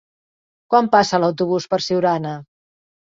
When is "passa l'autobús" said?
0.95-1.67